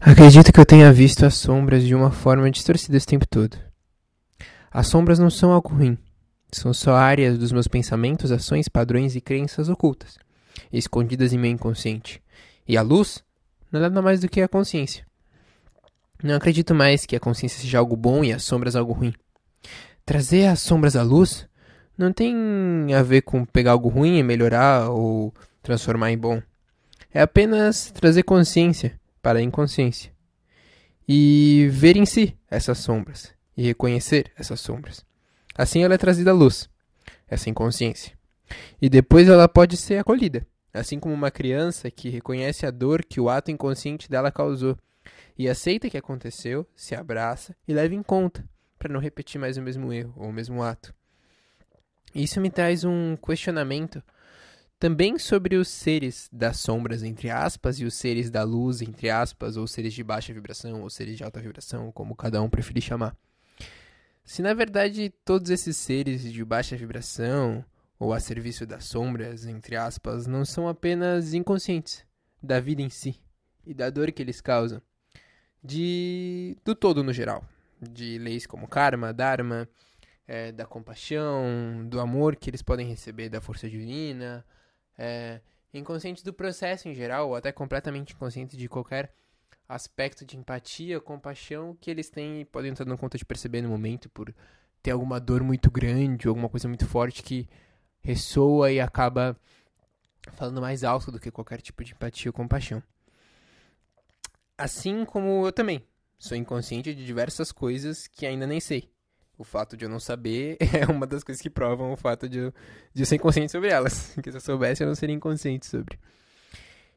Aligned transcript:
Acredito 0.00 0.52
que 0.52 0.60
eu 0.60 0.64
tenha 0.64 0.92
visto 0.92 1.26
as 1.26 1.34
sombras 1.34 1.82
de 1.82 1.92
uma 1.92 2.12
forma 2.12 2.48
distorcida 2.52 2.96
esse 2.96 3.06
tempo 3.06 3.26
todo. 3.26 3.58
As 4.70 4.86
sombras 4.86 5.18
não 5.18 5.28
são 5.28 5.50
algo 5.50 5.74
ruim. 5.74 5.98
São 6.52 6.72
só 6.72 6.94
áreas 6.94 7.36
dos 7.36 7.50
meus 7.50 7.66
pensamentos, 7.66 8.30
ações, 8.30 8.68
padrões 8.68 9.16
e 9.16 9.20
crenças 9.20 9.68
ocultas, 9.68 10.16
escondidas 10.72 11.32
em 11.32 11.38
meu 11.38 11.50
inconsciente. 11.50 12.22
E 12.66 12.76
a 12.76 12.82
luz 12.82 13.24
não 13.72 13.80
é 13.80 13.82
nada 13.82 14.00
mais 14.00 14.20
do 14.20 14.28
que 14.28 14.40
a 14.40 14.46
consciência. 14.46 15.04
Não 16.22 16.36
acredito 16.36 16.76
mais 16.76 17.04
que 17.04 17.16
a 17.16 17.20
consciência 17.20 17.60
seja 17.60 17.78
algo 17.78 17.96
bom 17.96 18.22
e 18.22 18.32
as 18.32 18.44
sombras 18.44 18.76
algo 18.76 18.92
ruim. 18.92 19.12
Trazer 20.06 20.46
as 20.46 20.60
sombras 20.60 20.94
à 20.94 21.02
luz 21.02 21.46
não 21.98 22.12
tem 22.12 22.94
a 22.96 23.02
ver 23.02 23.22
com 23.22 23.44
pegar 23.44 23.72
algo 23.72 23.88
ruim 23.88 24.16
e 24.16 24.22
melhorar 24.22 24.90
ou 24.90 25.34
transformar 25.60 26.12
em 26.12 26.18
bom. 26.18 26.40
É 27.12 27.20
apenas 27.20 27.90
trazer 27.90 28.22
consciência 28.22 28.97
para 29.22 29.38
a 29.38 29.42
inconsciência 29.42 30.12
e 31.08 31.68
ver 31.70 31.96
em 31.96 32.04
si 32.04 32.36
essas 32.50 32.78
sombras 32.78 33.34
e 33.56 33.62
reconhecer 33.62 34.30
essas 34.36 34.60
sombras. 34.60 35.04
Assim 35.56 35.82
ela 35.82 35.94
é 35.94 35.98
trazida 35.98 36.30
à 36.30 36.34
luz, 36.34 36.68
essa 37.26 37.48
inconsciência. 37.48 38.16
E 38.80 38.88
depois 38.88 39.28
ela 39.28 39.48
pode 39.48 39.76
ser 39.76 39.98
acolhida, 39.98 40.46
assim 40.72 41.00
como 41.00 41.14
uma 41.14 41.30
criança 41.30 41.90
que 41.90 42.10
reconhece 42.10 42.66
a 42.66 42.70
dor 42.70 43.04
que 43.04 43.20
o 43.20 43.28
ato 43.28 43.50
inconsciente 43.50 44.08
dela 44.08 44.30
causou 44.30 44.76
e 45.36 45.48
aceita 45.48 45.88
que 45.88 45.96
aconteceu, 45.96 46.66
se 46.74 46.94
abraça 46.94 47.56
e 47.66 47.72
leva 47.72 47.94
em 47.94 48.02
conta 48.02 48.44
para 48.78 48.92
não 48.92 49.00
repetir 49.00 49.40
mais 49.40 49.56
o 49.56 49.62
mesmo 49.62 49.92
erro 49.92 50.12
ou 50.16 50.28
o 50.28 50.32
mesmo 50.32 50.62
ato. 50.62 50.94
Isso 52.14 52.40
me 52.40 52.50
traz 52.50 52.84
um 52.84 53.16
questionamento 53.16 54.02
também 54.78 55.18
sobre 55.18 55.56
os 55.56 55.68
seres 55.68 56.28
das 56.32 56.58
sombras, 56.58 57.02
entre 57.02 57.30
aspas, 57.30 57.80
e 57.80 57.84
os 57.84 57.94
seres 57.94 58.30
da 58.30 58.44
luz, 58.44 58.80
entre 58.80 59.10
aspas, 59.10 59.56
ou 59.56 59.66
seres 59.66 59.92
de 59.92 60.04
baixa 60.04 60.32
vibração, 60.32 60.82
ou 60.82 60.90
seres 60.90 61.16
de 61.16 61.24
alta 61.24 61.40
vibração, 61.40 61.90
como 61.90 62.14
cada 62.14 62.40
um 62.40 62.48
preferir 62.48 62.82
chamar. 62.82 63.16
Se 64.24 64.42
na 64.42 64.54
verdade 64.54 65.10
todos 65.24 65.50
esses 65.50 65.76
seres 65.76 66.22
de 66.22 66.44
baixa 66.44 66.76
vibração, 66.76 67.64
ou 67.98 68.12
a 68.12 68.20
serviço 68.20 68.64
das 68.64 68.84
sombras, 68.84 69.46
entre 69.46 69.74
aspas, 69.74 70.26
não 70.26 70.44
são 70.44 70.68
apenas 70.68 71.34
inconscientes 71.34 72.06
da 72.40 72.60
vida 72.60 72.80
em 72.80 72.88
si 72.90 73.20
e 73.66 73.74
da 73.74 73.90
dor 73.90 74.12
que 74.12 74.22
eles 74.22 74.40
causam, 74.40 74.80
de 75.62 76.56
do 76.64 76.74
todo 76.74 77.02
no 77.02 77.12
geral, 77.12 77.44
de 77.80 78.18
leis 78.18 78.46
como 78.46 78.68
karma, 78.68 79.12
dharma, 79.12 79.68
é, 80.26 80.52
da 80.52 80.66
compaixão, 80.66 81.86
do 81.88 81.98
amor 81.98 82.36
que 82.36 82.48
eles 82.48 82.62
podem 82.62 82.86
receber 82.86 83.28
da 83.28 83.40
força 83.40 83.68
divina, 83.68 84.44
é, 84.98 85.40
inconscientes 85.72 86.22
do 86.22 86.32
processo 86.32 86.88
em 86.88 86.94
geral, 86.94 87.28
ou 87.28 87.36
até 87.36 87.52
completamente 87.52 88.12
inconscientes 88.12 88.58
de 88.58 88.68
qualquer 88.68 89.12
aspecto 89.68 90.24
de 90.24 90.36
empatia, 90.36 91.00
compaixão 91.00 91.76
que 91.80 91.90
eles 91.90 92.10
têm 92.10 92.40
e 92.40 92.44
podem 92.44 92.72
estar 92.72 92.84
dando 92.84 92.98
conta 92.98 93.16
de 93.16 93.24
perceber 93.24 93.62
no 93.62 93.68
momento 93.68 94.08
por 94.08 94.34
ter 94.82 94.90
alguma 94.90 95.20
dor 95.20 95.42
muito 95.42 95.70
grande 95.70 96.26
ou 96.26 96.32
alguma 96.32 96.48
coisa 96.48 96.66
muito 96.66 96.86
forte 96.86 97.22
que 97.22 97.48
ressoa 98.00 98.72
e 98.72 98.80
acaba 98.80 99.36
falando 100.32 100.60
mais 100.60 100.84
alto 100.84 101.12
do 101.12 101.20
que 101.20 101.30
qualquer 101.30 101.60
tipo 101.60 101.84
de 101.84 101.92
empatia 101.92 102.30
ou 102.30 102.32
compaixão. 102.32 102.82
Assim 104.56 105.04
como 105.04 105.46
eu 105.46 105.52
também 105.52 105.86
sou 106.18 106.36
inconsciente 106.36 106.94
de 106.94 107.04
diversas 107.04 107.52
coisas 107.52 108.06
que 108.08 108.26
ainda 108.26 108.46
nem 108.46 108.60
sei. 108.60 108.90
O 109.38 109.44
fato 109.44 109.76
de 109.76 109.84
eu 109.84 109.88
não 109.88 110.00
saber 110.00 110.56
é 110.74 110.84
uma 110.90 111.06
das 111.06 111.22
coisas 111.22 111.40
que 111.40 111.48
provam 111.48 111.92
o 111.92 111.96
fato 111.96 112.28
de 112.28 112.38
eu, 112.38 112.54
de 112.92 113.02
eu 113.02 113.06
ser 113.06 113.14
inconsciente 113.14 113.52
sobre 113.52 113.70
elas. 113.70 114.10
Porque 114.16 114.30
se 114.30 114.36
eu 114.36 114.40
soubesse, 114.40 114.82
eu 114.82 114.88
não 114.88 114.96
seria 114.96 115.14
inconsciente 115.14 115.66
sobre. 115.66 115.98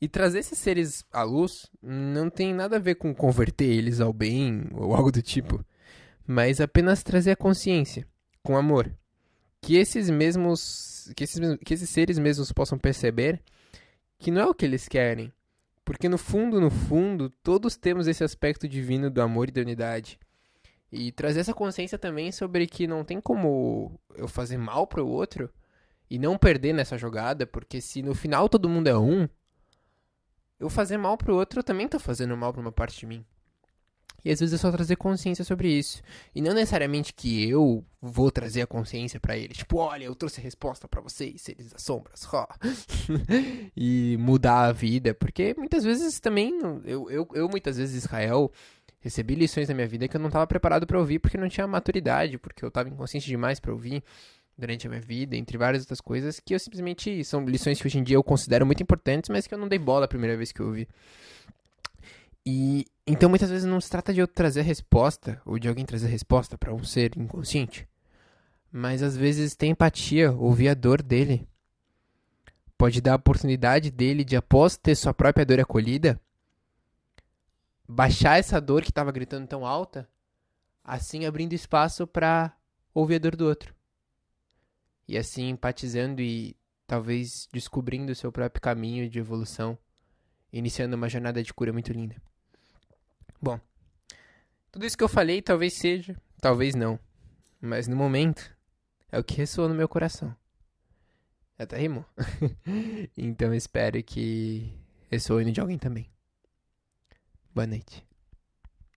E 0.00 0.08
trazer 0.08 0.40
esses 0.40 0.58
seres 0.58 1.04
à 1.12 1.22
luz 1.22 1.70
não 1.80 2.28
tem 2.28 2.52
nada 2.52 2.76
a 2.76 2.80
ver 2.80 2.96
com 2.96 3.14
converter 3.14 3.70
eles 3.70 4.00
ao 4.00 4.12
bem 4.12 4.66
ou 4.72 4.94
algo 4.94 5.12
do 5.12 5.22
tipo, 5.22 5.64
mas 6.26 6.60
apenas 6.60 7.02
trazer 7.02 7.30
a 7.30 7.36
consciência, 7.36 8.06
com 8.42 8.56
amor. 8.56 8.92
Que 9.60 9.76
esses 9.76 10.10
mesmos. 10.10 11.10
Que 11.16 11.24
esses, 11.24 11.40
que 11.64 11.72
esses 11.72 11.88
seres 11.88 12.18
mesmos 12.18 12.52
possam 12.52 12.76
perceber 12.76 13.40
que 14.18 14.30
não 14.30 14.42
é 14.42 14.46
o 14.46 14.54
que 14.54 14.64
eles 14.64 14.88
querem. 14.88 15.32
Porque 15.84 16.08
no 16.08 16.18
fundo, 16.18 16.60
no 16.60 16.70
fundo, 16.70 17.30
todos 17.42 17.76
temos 17.76 18.06
esse 18.06 18.24
aspecto 18.24 18.66
divino 18.66 19.10
do 19.10 19.20
amor 19.20 19.48
e 19.48 19.52
da 19.52 19.60
unidade. 19.60 20.18
E 20.96 21.10
trazer 21.10 21.40
essa 21.40 21.52
consciência 21.52 21.98
também 21.98 22.30
sobre 22.30 22.68
que 22.68 22.86
não 22.86 23.02
tem 23.02 23.20
como 23.20 24.00
eu 24.14 24.28
fazer 24.28 24.56
mal 24.56 24.86
pro 24.86 25.04
outro 25.04 25.50
e 26.08 26.20
não 26.20 26.38
perder 26.38 26.72
nessa 26.72 26.96
jogada, 26.96 27.44
porque 27.44 27.80
se 27.80 28.00
no 28.00 28.14
final 28.14 28.48
todo 28.48 28.68
mundo 28.68 28.86
é 28.86 28.96
um, 28.96 29.28
eu 30.60 30.70
fazer 30.70 30.96
mal 30.96 31.16
pro 31.16 31.34
outro, 31.34 31.58
eu 31.58 31.64
também 31.64 31.88
tô 31.88 31.98
fazendo 31.98 32.36
mal 32.36 32.52
pra 32.52 32.60
uma 32.60 32.70
parte 32.70 33.00
de 33.00 33.06
mim. 33.06 33.26
E 34.24 34.30
às 34.30 34.40
vezes 34.40 34.54
é 34.54 34.58
só 34.58 34.72
trazer 34.72 34.96
consciência 34.96 35.44
sobre 35.44 35.68
isso. 35.68 36.00
E 36.34 36.40
não 36.40 36.54
necessariamente 36.54 37.12
que 37.12 37.46
eu 37.46 37.84
vou 38.00 38.30
trazer 38.30 38.62
a 38.62 38.66
consciência 38.66 39.20
para 39.20 39.36
eles. 39.36 39.58
Tipo, 39.58 39.76
olha, 39.78 40.04
eu 40.04 40.14
trouxe 40.14 40.40
a 40.40 40.42
resposta 40.42 40.88
para 40.88 41.02
vocês, 41.02 41.42
seres 41.42 41.70
das 41.70 41.82
sombras. 41.82 42.26
e 43.76 44.16
mudar 44.18 44.66
a 44.66 44.72
vida. 44.72 45.12
Porque 45.12 45.54
muitas 45.58 45.84
vezes 45.84 46.20
também, 46.20 46.58
eu, 46.84 47.10
eu, 47.10 47.28
eu 47.34 47.48
muitas 47.50 47.76
vezes, 47.76 48.04
Israel, 48.04 48.50
recebi 49.04 49.34
lições 49.34 49.68
na 49.68 49.74
minha 49.74 49.86
vida 49.86 50.08
que 50.08 50.16
eu 50.16 50.20
não 50.20 50.28
estava 50.28 50.46
preparado 50.46 50.86
para 50.86 50.98
ouvir 50.98 51.18
porque 51.18 51.36
não 51.36 51.46
tinha 51.46 51.66
maturidade, 51.66 52.38
porque 52.38 52.64
eu 52.64 52.68
estava 52.68 52.88
inconsciente 52.88 53.26
demais 53.26 53.60
para 53.60 53.70
ouvir 53.70 54.02
durante 54.56 54.86
a 54.86 54.90
minha 54.90 55.02
vida, 55.02 55.36
entre 55.36 55.58
várias 55.58 55.82
outras 55.82 56.00
coisas 56.00 56.40
que 56.40 56.54
eu 56.54 56.58
simplesmente 56.58 57.22
são 57.22 57.44
lições 57.44 57.78
que 57.78 57.86
hoje 57.86 57.98
em 57.98 58.02
dia 58.02 58.16
eu 58.16 58.24
considero 58.24 58.64
muito 58.64 58.82
importantes, 58.82 59.28
mas 59.28 59.46
que 59.46 59.52
eu 59.52 59.58
não 59.58 59.68
dei 59.68 59.78
bola 59.78 60.06
a 60.06 60.08
primeira 60.08 60.38
vez 60.38 60.52
que 60.52 60.60
eu 60.60 60.68
ouvi. 60.68 60.88
E 62.46 62.86
então 63.06 63.28
muitas 63.28 63.50
vezes 63.50 63.66
não 63.66 63.78
se 63.78 63.90
trata 63.90 64.12
de 64.12 64.20
eu 64.20 64.26
trazer 64.26 64.62
resposta 64.62 65.38
ou 65.44 65.58
de 65.58 65.68
alguém 65.68 65.84
trazer 65.84 66.08
resposta 66.08 66.56
para 66.56 66.72
um 66.72 66.82
ser 66.82 67.12
inconsciente, 67.18 67.86
mas 68.72 69.02
às 69.02 69.14
vezes 69.14 69.54
tem 69.54 69.72
empatia, 69.72 70.32
ouvir 70.32 70.70
a 70.70 70.74
dor 70.74 71.02
dele. 71.02 71.46
Pode 72.78 73.02
dar 73.02 73.12
a 73.12 73.16
oportunidade 73.16 73.90
dele 73.90 74.24
de 74.24 74.34
após 74.34 74.78
ter 74.78 74.94
sua 74.94 75.12
própria 75.12 75.44
dor 75.44 75.60
acolhida, 75.60 76.18
baixar 77.88 78.38
essa 78.38 78.60
dor 78.60 78.82
que 78.82 78.90
estava 78.90 79.12
gritando 79.12 79.46
tão 79.46 79.66
alta, 79.66 80.08
assim 80.82 81.26
abrindo 81.26 81.52
espaço 81.52 82.06
para 82.06 82.56
ouvir 82.92 83.16
a 83.16 83.18
dor 83.18 83.36
do 83.36 83.46
outro. 83.46 83.74
E 85.06 85.18
assim 85.18 85.50
empatizando 85.50 86.22
e 86.22 86.56
talvez 86.86 87.48
descobrindo 87.52 88.12
o 88.12 88.14
seu 88.14 88.32
próprio 88.32 88.60
caminho 88.60 89.08
de 89.08 89.18
evolução, 89.18 89.78
iniciando 90.52 90.96
uma 90.96 91.08
jornada 91.08 91.42
de 91.42 91.52
cura 91.52 91.72
muito 91.72 91.92
linda. 91.92 92.16
Bom, 93.40 93.60
tudo 94.70 94.86
isso 94.86 94.96
que 94.96 95.04
eu 95.04 95.08
falei 95.08 95.42
talvez 95.42 95.74
seja, 95.74 96.16
talvez 96.40 96.74
não, 96.74 96.98
mas 97.60 97.86
no 97.86 97.96
momento 97.96 98.54
é 99.10 99.18
o 99.18 99.24
que 99.24 99.36
ressoa 99.36 99.68
no 99.68 99.74
meu 99.74 99.88
coração. 99.88 100.34
Até 101.58 101.78
rimou. 101.78 102.04
então 103.16 103.54
espero 103.54 104.02
que 104.02 104.72
ressoe 105.10 105.44
no 105.44 105.52
de 105.52 105.60
alguém 105.60 105.78
também. 105.78 106.13
Boa 107.54 107.66
noite. 107.66 108.04